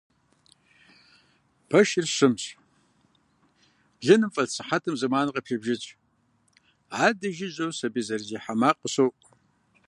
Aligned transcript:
Пэшыр 1.69 2.07
щымщ, 2.15 2.43
блыным 3.99 4.31
фӏэлъ 4.33 4.51
сыхьэтым 4.55 4.95
зэманыр 4.99 5.33
къыпебжыкӏ, 5.35 5.89
адэ 7.05 7.29
жыжьэу 7.37 7.71
сэбий 7.77 8.05
зэрызехьэ 8.07 8.53
макъ 8.59 8.79
къыщоӏу. 8.81 9.15